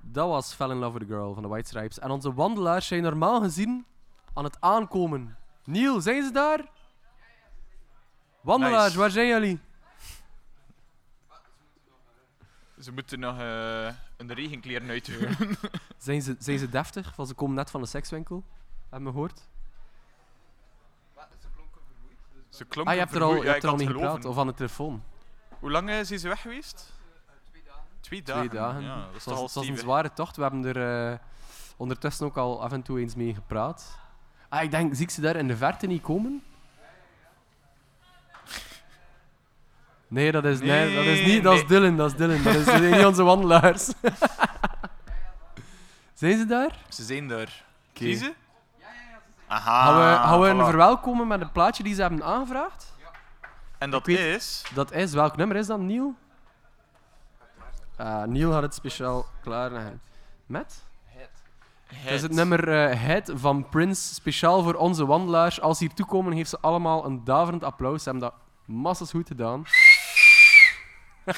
[0.01, 1.99] Dat was Fell in Love with a Girl van de White Stripes.
[1.99, 3.87] En onze wandelaars zijn normaal gezien
[4.35, 5.37] aan het aankomen.
[5.67, 6.61] Niel, zijn ze daar?
[8.41, 8.99] Wandelaars, Nice.
[8.99, 9.61] waar zijn jullie?
[12.81, 15.37] Ze moeten nog eh een regenkleren uitdoen.
[15.99, 17.17] Zijn ze, zijn ze deftig?
[17.17, 18.45] Want ze komen net van de sekswinkel.
[18.91, 19.41] Hebben we gehoord?
[22.49, 23.43] Ze klonken Ah, je hebt er al, vermoeid.
[23.43, 24.15] je Ja, hebt er al had mee geloven.
[24.17, 24.33] gepraat.
[24.33, 25.03] Of aan de telefoon.
[25.59, 26.93] Hoe lang eh, zijn ze weg geweest?
[28.01, 28.49] Twee dagen.
[28.49, 28.83] Twee dagen.
[28.83, 29.81] Ja, dat is het toch was, al het was een stevig.
[29.81, 30.37] zware tocht.
[30.37, 31.19] We hebben er eh,
[31.77, 33.99] ondertussen ook al af en toe eens mee gepraat.
[34.57, 36.43] Ah, ik denk, zie ik ze daar in de verte niet komen?
[40.09, 41.43] Nee, dat is, nee, dat is niet.
[41.43, 41.67] Dat is.
[41.67, 42.43] Dylan, dat is Dylan.
[42.43, 43.85] Dat is niet onze wandelaars.
[46.21, 46.79] zijn ze daar?
[46.89, 47.65] Ze zijn daar.
[47.91, 48.05] Oké.
[48.05, 48.35] Zie ze?
[49.47, 49.85] Aha.
[49.85, 52.95] Gaan we, gaan we hen verwelkomen met een plaatje die ze hebben aangevraagd?
[53.79, 54.63] En dat weet- is...
[54.75, 56.15] Dat is, welk nummer is dat, Niel?
[57.97, 60.01] Ah, Niel had het speciaal klaar liggen.
[61.95, 65.61] Het is het nummer eh Head van Prince, speciaal voor onze wandelaars.
[65.61, 68.03] Als ze hier toekomen, heeft ze allemaal een daverend applaus.
[68.03, 69.65] Ze hebben dat massas goed gedaan.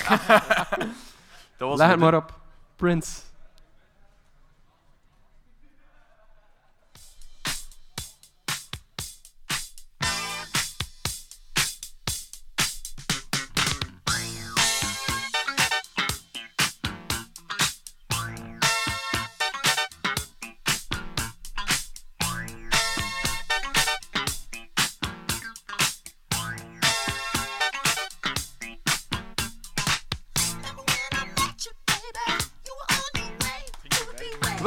[1.56, 2.38] Dat was Leg het maar op.
[2.76, 3.20] Prince.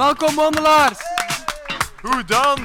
[0.01, 0.99] Welkom wandelaars!
[2.01, 2.59] Hoe dan?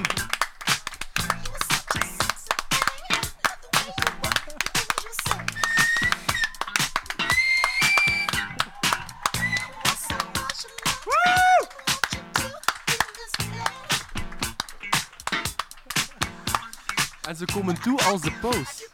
[17.22, 18.90] En ze komen toe als de post.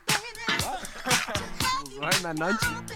[1.99, 2.92] Waar mijn Nantje?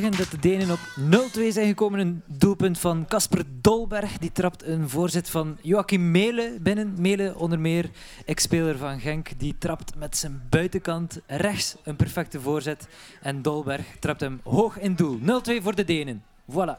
[0.00, 2.00] Zeggen dat de Denen op 0-2 zijn gekomen.
[2.00, 4.18] Een doelpunt van Casper Dolberg.
[4.18, 6.94] Die trapt een voorzet van Joachim Mele binnen.
[6.98, 7.90] Mele, onder meer
[8.24, 9.38] ex-speler van Genk.
[9.38, 12.88] Die trapt met zijn buitenkant rechts een perfecte voorzet.
[13.20, 15.18] En Dolberg trapt hem hoog in doel.
[15.18, 15.22] 0-2
[15.62, 16.24] voor de Denen.
[16.50, 16.78] Voilà.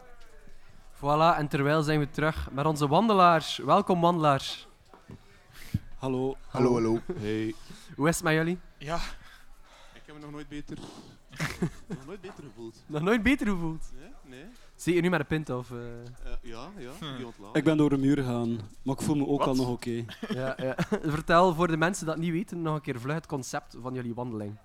[0.95, 3.57] Voilà, en terwijl zijn we terug met onze wandelaars.
[3.57, 4.67] Welkom, wandelaars.
[5.97, 6.35] Hallo.
[6.47, 6.99] Hallo, hallo.
[7.19, 7.53] Hey.
[7.95, 8.59] Hoe is het met jullie?
[8.77, 8.95] Ja.
[9.93, 10.77] Ik heb me nog nooit beter,
[11.87, 12.83] nog nooit beter gevoeld.
[12.87, 13.85] Nog nooit beter gevoeld?
[13.99, 14.09] Nee?
[14.39, 14.45] nee.
[14.75, 15.71] Zeker nu met een pint of...
[15.71, 16.05] eh, Eh,
[16.41, 16.91] ja, ja.
[16.99, 17.25] Hm.
[17.57, 19.47] Ik ben door de muur gegaan, maar ik voel me ook Wat?
[19.47, 19.91] al nog oké.
[20.29, 20.75] ja, ja.
[21.01, 24.13] Vertel voor de mensen dat niet weten nog een keer vlug het concept van jullie
[24.13, 24.55] wandeling.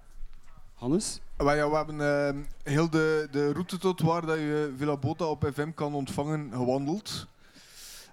[0.74, 1.20] Hannes?
[1.36, 2.34] Maar ja, we hebben eh,
[2.72, 7.26] heel de, de route tot waar dat je Villa Bota op FM kan ontvangen gewandeld.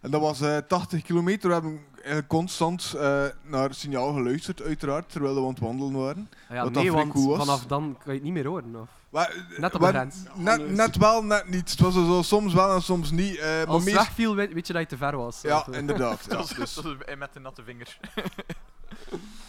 [0.01, 1.47] En dat was eh 80 kilometer.
[1.47, 6.29] We hebben eigenlijk constant eh, naar signaal geluisterd, uiteraard, terwijl we aan het wandelen waren.
[6.49, 7.37] Ah ja, Wat dat nee, want cool was.
[7.45, 8.75] vanaf dan kan je het niet meer horen.
[8.75, 8.87] Of?
[9.09, 10.15] Maar, eh, Net op de grens.
[10.35, 11.69] Net, net wel, net niet.
[11.71, 13.37] Het was zo, soms wel en soms niet.
[13.37, 15.41] eh, maar Als het meest- wegviel, weet, weet je dat je te ver was.
[15.41, 15.77] Ja, eh.
[15.79, 16.25] inderdaad.
[16.29, 16.95] Ja, Dat was- dus.
[17.17, 17.97] met de natte vinger.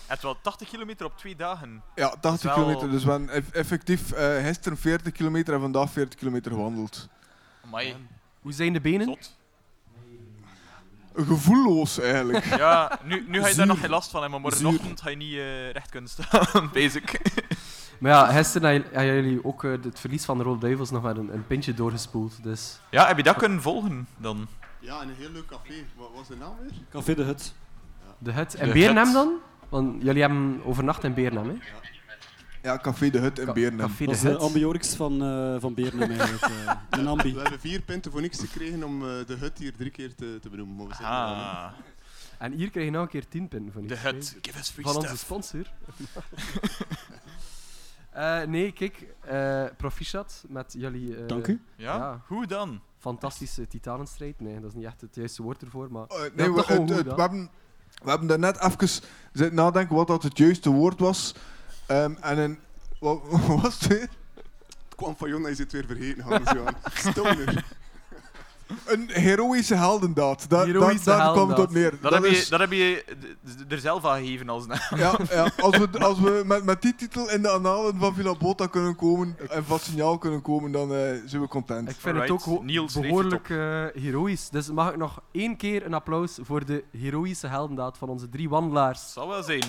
[0.07, 1.83] Het was 80 kilometer op twee dagen.
[1.95, 2.91] Ja, Dat 80 is wel- kilometer.
[2.91, 7.09] Dus we hebben eff- effectief eh gisteren 40 kilometer en vandaag 40 kilometer gewandeld.
[7.65, 7.97] Amai.
[8.41, 9.17] Hoe zijn de benen?
[11.27, 12.45] Gevoelloos eigenlijk.
[12.57, 15.17] Ja, nu, nu ga je daar nog geen last van hebben, maar morgenochtend ga je
[15.17, 17.21] niet eh, recht kunnen staan, basic.
[17.99, 21.17] Maar ja, gisteren hebben jullie ook eh, het verlies van de Rode Duivels nog met
[21.17, 22.43] een, een pintje doorgespoeld.
[22.43, 22.81] Dus.
[22.91, 24.47] Ja, heb je dat kunnen volgen dan?
[24.81, 25.75] Ja, en een heel leuk café.
[25.97, 26.71] Wat was de naam weer?
[26.91, 27.55] Café de Hut.
[28.19, 28.55] De hut.
[28.55, 29.13] En hut.
[29.13, 29.33] dan?
[29.69, 31.53] Want jullie hebben overnacht in Berenhem, hè?
[31.53, 31.89] Ja,
[32.63, 33.79] Café de Hut in Berenhem.
[33.79, 35.75] Café Dat is de ambiorix van, eh van
[36.11, 36.43] eigenlijk.
[36.43, 36.75] eh.
[36.91, 37.35] een ambi.
[37.35, 40.39] We hebben vier punten voor niks gekregen om eh, de hut hier drie keer te,
[40.43, 40.77] te benoemen.
[40.77, 41.05] Maar we er.
[41.11, 41.73] Ah.
[42.39, 44.37] En hier krijg je nog een keer 10 punten van De iets, hut.
[44.43, 45.63] Give us free Van onze sponsor.
[48.11, 51.17] Eh, nee, kijk, eh proficiat met jullie.
[51.17, 51.61] eh, Dank u.
[51.77, 52.21] Ja?
[52.27, 52.81] Hoe dan?
[52.99, 54.41] Fantastische titanenstrijd.
[54.41, 56.05] Nee, dat is niet echt het juiste woord ervoor, maar.
[56.09, 57.51] Ja, nee, we, het- het- we, hebben,
[58.03, 58.89] we hebben daar net even
[59.33, 61.35] zitten nadenken wat dat het juiste woord was.
[61.89, 62.59] Ehm, en een,
[63.01, 64.09] wat, wat was het weer?
[64.35, 66.25] Het kwam van Jon, hij zit weer vergeten.
[66.95, 67.65] Stoner.
[68.87, 70.49] Een heroïsche heldendaad.
[70.51, 72.01] Daar, Heroïsche daar, daar kwam het op heldendaad.
[72.01, 72.11] neer.
[72.11, 73.05] Dat, heb je, dat heb je
[73.69, 74.79] er zelf aan gegeven als naam.
[74.97, 78.35] ja, ja, als we, als we met, met die titel in de analen van Villa
[78.35, 81.89] Bota kunnen komen en van signaal kunnen komen, dan eh, zijn we content.
[81.89, 84.51] Ik vind Alright, het ook Niels behoorlijk eh, heroïs.
[84.51, 88.49] Dus mag ik nog één keer een applaus voor de heroïsche heldendaad van onze drie
[88.49, 89.13] wandelaars.
[89.13, 89.65] Zal wel zijn.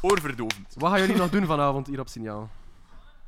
[0.00, 0.74] Oorverdovend.
[0.74, 2.50] Wat gaan jullie nog doen vanavond hier op signaal?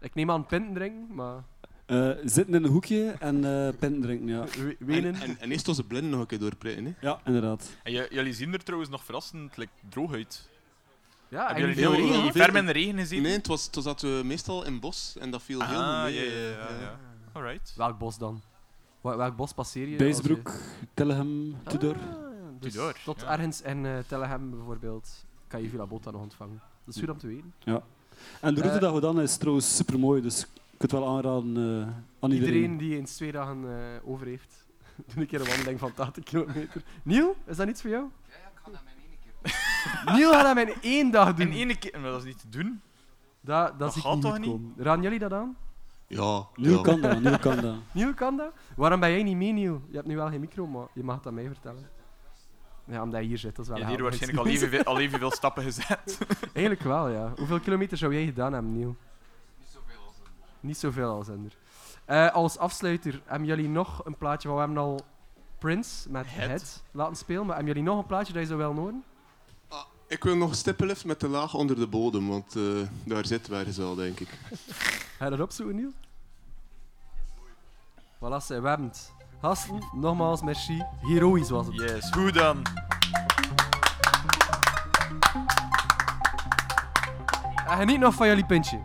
[0.01, 1.43] Ik neem aan pinten drinken, maar
[1.87, 4.45] Eh, zitten in een hoekje en eh pinten drinken, ja.
[4.45, 5.15] we- wenen.
[5.15, 6.85] En, en, en eerst onze blinden nog een keer doorprikken.
[6.85, 6.93] Hè.
[7.01, 7.77] Ja, inderdaad.
[7.83, 10.49] En j- jullie zien er trouwens nog verrassend like, droog uit.
[11.29, 13.23] ja, Hebben en jullie veel veel, regen, ferm in de regen gezien?
[13.23, 16.03] Nee, het was, het was dat we meestal in bos en dat viel heel Ah,
[16.05, 16.31] goed ja, mee.
[16.31, 16.99] ja, eh, ja, ja.
[17.33, 17.73] Alright.
[17.77, 18.43] Welk bos dan?
[19.01, 19.93] Wel- Welk bos passeer je?
[19.93, 20.53] als Beesbroek,
[20.95, 21.97] Tillegem, je- Tudor.
[21.97, 22.28] Ah,
[22.61, 23.27] dus Tudor, Tot ja.
[23.33, 23.99] ergens in uh,
[24.51, 26.61] bijvoorbeeld kan je Villa Bota nog ontvangen.
[26.85, 27.55] Dat is goed om te weten.
[27.59, 27.83] Ja.
[28.41, 30.47] En de route Eh, dat we dan is trouwens super mooi, dus
[30.79, 32.55] het wel aanraden eh, aan iedereen.
[32.55, 34.67] Iedereen die eens twee dagen eh, over heeft,
[35.07, 36.83] doe een keer een wandeling van 80 kilometer.
[37.03, 38.05] Niel, is dat iets voor jou?
[38.29, 41.47] Ja, ik ga dat met één keer Niel gaat dat met één dag doen.
[41.47, 42.81] In één keer, maar dat is niet te doen.
[43.41, 44.49] Dat, dat, Dat zie ik gaat niet toch niet?
[44.51, 44.75] komen.
[44.77, 45.57] Raden jullie dat aan?
[46.07, 46.47] Ja.
[46.55, 46.83] Niel ja.
[46.83, 47.77] kan dat, Niel kan dat.
[47.93, 48.53] Niel kan dat?
[48.77, 49.83] Waarom ben jij niet mee, Niel?
[49.89, 51.89] Je hebt nu wel geen micro, maar je mag het aan mij vertellen.
[52.89, 54.99] Ja, omdat je hier zit, dat is wel Je hebt hier waarschijnlijk al evenveel, al
[54.99, 56.19] evenveel stappen gezet.
[56.53, 57.33] Eigenlijk wel, ja.
[57.37, 58.97] Hoeveel kilometer zou jij gedaan hebben, Niel?
[60.61, 61.57] Niet zoveel als Ender.
[62.05, 64.49] Eh, als afsluiter, hebben jullie nog een plaatje?
[64.49, 65.01] Want we hebben al
[65.59, 66.51] Prince met Het.
[66.51, 67.47] Het, laten spelen.
[67.47, 69.05] Maar hebben jullie nog een plaatje dat je zou willen horen?
[70.07, 72.63] Ik wil nog stippenlift met de laag onder de bodem, want eh,
[73.05, 74.29] daar zit waar ze al, denk ik.
[75.19, 75.93] Ga je dat opzoeken, Niel?
[78.17, 79.13] Voilà, ze, we hebben het.
[79.41, 80.83] Gasten, nogmaals merci.
[81.01, 81.75] Heroïs was het.
[81.75, 82.63] Yes, goed dan.
[87.69, 88.79] En geniet nog van jullie pintje.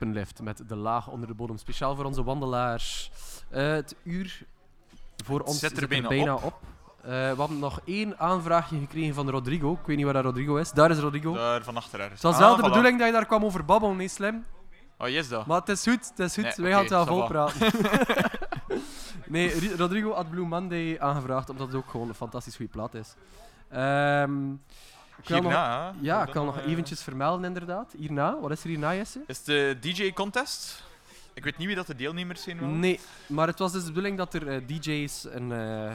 [0.00, 1.58] Met de laag onder de bodem.
[1.58, 3.10] Speciaal voor onze wandelaars.
[3.48, 4.42] Eh, het uur
[5.24, 6.42] voor ons zit er bijna op.
[6.44, 6.58] op.
[7.02, 9.72] Eh, we hebben nog één aanvraagje gekregen van Rodrigo.
[9.72, 10.70] Ik weet niet waar dat Rodrigo is.
[10.70, 11.34] Daar is Rodrigo.
[11.34, 12.00] Daar van achter.
[12.10, 14.44] Het was Ah, wel de bedoeling dat je daar kwam over babbelen, nee, slim.
[14.98, 15.46] Oh, yes, dat.
[15.46, 16.42] Maar het is goed, het is goed.
[16.44, 17.70] Nee, Wij gaan het wel vol praten.
[19.26, 22.94] nee, Ri- Rodrigo had Blue Monday aangevraagd, omdat het ook gewoon een fantastisch goede plaat
[22.94, 23.14] is.
[23.68, 24.32] Ehm,
[25.26, 27.92] Hierna, nog, ja, ik kan nog, eh, eventjes vermelden, inderdaad.
[27.96, 29.20] Hierna, wat is er hierna, Jesse?
[29.26, 30.82] Is de DJ-contest?
[31.34, 32.68] Ik weet niet wie dat de deelnemers zijn wel.
[32.68, 35.92] Nee, maar het was dus de bedoeling dat er eh, DJ's een, eh,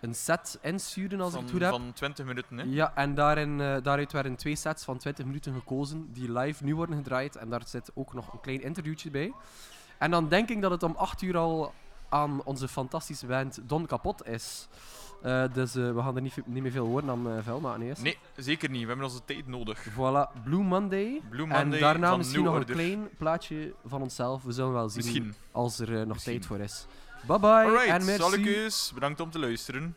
[0.00, 1.70] een set instuurden, als ik het goed heb.
[1.70, 2.64] van 20 minuten, hè?
[2.66, 6.96] Ja, en daarin, daaruit werden twee sets van 20 minuten gekozen, die live nu worden
[6.96, 7.36] gedraaid.
[7.36, 9.32] En daar zit ook nog een klein interviewtje bij.
[9.98, 11.74] En dan denk ik dat het om 8 uur al
[12.08, 14.68] aan onze fantastische band Don Kapot is.
[15.22, 17.96] Eh, dus eh, we gaan er niet, niet meer veel woorden aan eh vuil maken.
[18.02, 18.80] Nee, zeker niet.
[18.80, 19.86] We hebben onze tijd nodig.
[19.90, 21.20] Voilà, Blue Monday.
[21.30, 22.68] Blue en daarna misschien nog Order.
[22.70, 24.42] een klein plaatje van onszelf.
[24.42, 25.34] We zullen wel zien Misschien.
[25.52, 26.86] als er nog tijd voor is.
[27.26, 28.22] Bye bye Alright, en merci.
[28.22, 29.94] Salukes, bedankt om te luisteren.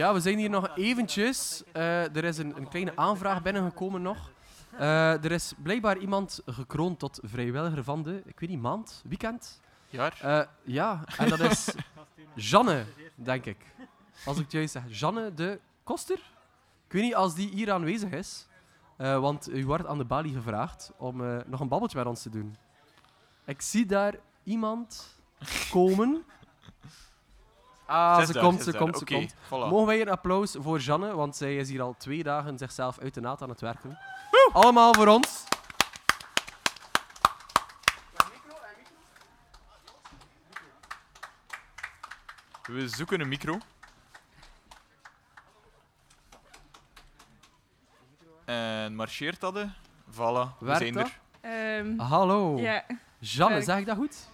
[0.00, 1.62] Ja, we zijn hier nog eventjes.
[1.72, 4.32] Eh, er is een, een kleine aanvraag binnengekomen nog.
[4.78, 9.60] Eh, er is blijkbaar iemand gekroond tot vrijwilliger van de, ik weet niet, maand, weekend.
[9.88, 10.18] Jaar?
[10.22, 11.74] Eh, ja, en dat is
[12.34, 12.84] Janne,
[13.14, 13.56] denk ik.
[14.24, 14.82] Als ik het juist zeg.
[14.88, 16.18] Janne de Koster?
[16.86, 18.46] Ik weet niet als die hier aanwezig is.
[18.96, 22.56] want u wordt aan de balie gevraagd om nog een babbeltje met ons te doen.
[23.44, 25.18] Ik zie daar iemand
[25.70, 26.24] komen.
[27.90, 29.34] Ah, Ze komt, ze komt, ze komt.
[29.34, 29.48] voilà.
[29.48, 33.14] Mogen wij een applaus voor Janne, want zij is hier al twee dagen zichzelf uit
[33.14, 33.98] de naad aan het werken.
[34.52, 35.44] Allemaal voor ons.
[42.66, 43.58] We zoeken een micro.
[48.44, 49.54] En marcheert dat?
[50.10, 51.10] Voilà, we Werkt zijn dat?
[51.40, 51.78] er.
[51.78, 52.58] Ehm, Hallo.
[52.58, 52.84] Ja.
[53.18, 53.68] Janne, Werkt.
[53.68, 54.28] zeg ik dat goed?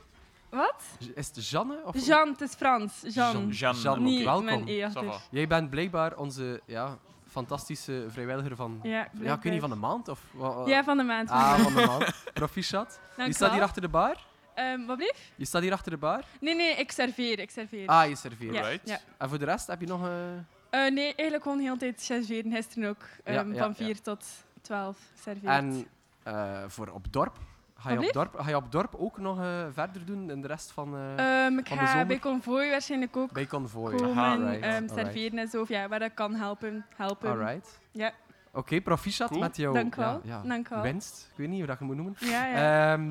[0.57, 0.83] Wat?
[1.15, 1.81] Is het Janne?
[1.85, 2.93] Of Jean, het is Frans.
[3.09, 3.49] Jean.
[3.49, 4.69] Jean, welkom.
[4.69, 4.89] E.
[5.31, 6.99] Jij bent blijkbaar onze ja,
[7.29, 8.81] fantastische vrijwilliger van...
[8.83, 9.51] Ja, ja, ik weet blijkbaar.
[9.53, 10.09] niet, van de maand?
[10.09, 12.25] Of, wat- Ja, van de maand, van Ah, van de maand.
[12.35, 13.01] Proficiat.
[13.17, 14.25] Dank Je staat hier achter de bar?
[14.55, 15.21] Ehm, wat blieft?
[15.37, 16.25] Je staat hier achter de bar?
[16.41, 17.39] Nee, nee, ik serveer.
[17.39, 17.87] Ik serveer.
[17.89, 18.55] Ah, je serveert.
[18.55, 19.01] Ja, ja.
[19.19, 20.07] En voor de rest heb je nog...
[20.07, 20.37] eh,
[20.71, 22.53] Eh, nee, eigenlijk gewoon heel de tijd serveren.
[22.53, 23.03] Gisteren ook.
[23.25, 23.85] Ja, ehm, ja, van ja.
[23.85, 24.25] 4 tot
[24.63, 25.53] 12 serveerd.
[25.53, 25.87] En
[26.23, 27.37] eh, voor op dorp?
[27.79, 30.47] Ga je op dorp, ga je op dorp ook nog eh, verder doen in de
[30.47, 32.07] rest van, eh, Ehm, ik van de ga zomer?
[32.07, 33.95] bij Convoy waarschijnlijk ook Bij Convoy.
[33.95, 34.91] komen Aha, ehm, alright.
[34.95, 35.61] serveren en zo.
[35.61, 36.85] Of ja, waar dat kan helpen.
[36.97, 37.31] helpen.
[37.31, 37.81] Alright.
[37.91, 38.13] Ja.
[38.53, 39.41] Oké, proficiat Cool.
[39.41, 40.21] met jouw Dank wel.
[40.25, 40.83] Ja, ja, Dank wel.
[40.83, 41.29] winst.
[41.31, 42.15] Ik weet niet hoe dat je moet noemen.
[42.19, 42.93] Ja, ja.
[42.93, 43.09] Ehm,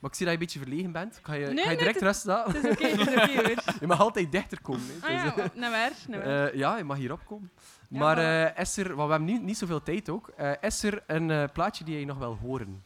[0.00, 1.18] maar ik zie dat je een beetje verlegen bent.
[1.22, 3.54] Ga je, Nee, ga je nee, direct rusten het is oké, het is oké, hoor.
[3.80, 4.82] je mag altijd dichter komen.
[5.00, 5.06] hè.
[5.06, 6.46] Ah ja, Dus, eh, wa- naar waar, naar waar.
[6.48, 7.50] eh, ja, je mag hierop komen.
[7.88, 10.82] Ja, maar eh, is er, want we hebben niet, niet zoveel tijd ook, eh, is
[10.82, 12.84] er een eh, plaatje die je nog wil horen?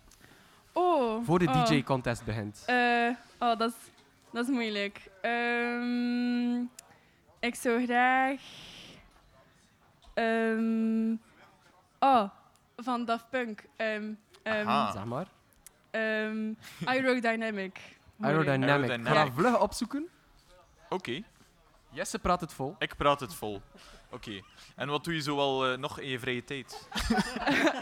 [0.80, 1.24] Oh.
[1.24, 1.66] Voor de oh.
[1.66, 2.62] DJ-contest begint.
[2.66, 3.08] Eh,
[3.38, 3.74] oh, dat is,
[4.32, 5.10] dat is moeilijk.
[5.22, 6.58] Ehm,
[7.40, 8.40] ik zou graag.
[10.14, 11.12] ehm,
[11.98, 12.30] oh,
[12.76, 13.64] van Daft Punk.
[13.76, 14.12] Ehm,
[14.42, 14.92] ehm, Aha.
[14.92, 15.26] Zeg maar.
[15.90, 16.52] ehm,
[16.84, 17.80] Aerodynamic.
[18.20, 19.06] Aerodynamic.
[19.06, 20.08] Ga dat vlug opzoeken.
[20.88, 21.22] Oké.
[21.90, 22.76] Jesse praat het vol.
[22.78, 23.62] Ik praat het vol.
[24.10, 24.40] Oké.
[24.76, 26.88] En wat doe je zoal eh, nog in je vrije tijd?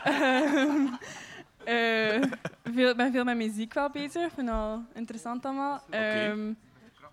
[1.69, 4.23] Ehm, eh, veel, ik ben veel met muziek wel bezig.
[4.27, 5.83] Ik vind het wel interessant allemaal.
[5.91, 6.53] Ehm,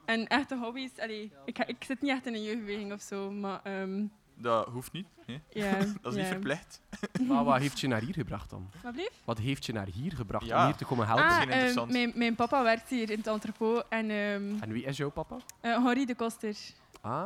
[0.06, 0.92] en echte hobby's.
[1.00, 3.60] Allee, ik, ik zit niet echt in een jeugdbeweging of zo, maar.
[3.64, 4.04] ehm,
[4.38, 5.08] Dat hoeft niet.
[5.26, 5.40] hè?
[5.50, 6.32] Ja, dat is niet ja.
[6.32, 6.82] verplicht.
[7.28, 8.70] Maar wat heeft je naar hier gebracht dan?
[8.84, 9.10] Wat?
[9.24, 10.60] Wat heeft je naar hier gebracht Ja.
[10.60, 11.26] om hier te komen helpen?
[11.26, 13.86] Ah, ehm, mijn, mijn papa werkt hier in het entrepot.
[13.90, 15.36] En, ehm En wie is jouw papa?
[15.62, 16.56] eh, Henri de Koster.
[17.02, 17.26] Ah.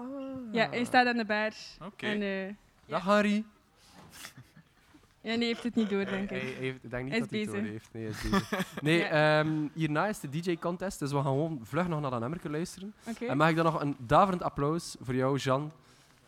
[0.52, 1.52] Ja, hij staat aan de bar.
[1.86, 2.06] Oké.
[2.06, 2.54] En, eh,
[2.86, 3.44] Dag Harry.
[5.22, 6.30] Ja, nee, heeft het niet door, denk ik.
[6.30, 7.90] Hij, hij heeft, ik denk niet dat hij het door heeft.
[7.92, 8.52] Nee, is bezig.
[8.82, 9.40] nee Ja.
[9.40, 12.94] ehm, hierna is de DJ-contest, dus we gaan gewoon vlug nog naar dat nummer luisteren.
[13.08, 13.26] Oké.
[13.26, 15.72] En mag ik dan nog een daverend applaus voor jou, Jean,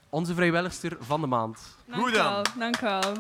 [0.09, 1.77] onze vrijwilligster van de maand.
[1.85, 3.13] Dank u wel, Dank u wel.